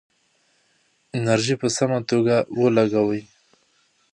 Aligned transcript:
انرژي 1.15 1.55
په 1.61 1.67
سمه 1.77 1.99
توګه 2.09 2.35
ولګوئ. 2.61 3.21